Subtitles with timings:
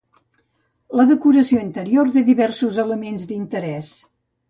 [1.01, 3.97] La decoració interior té diversos elements d'interès.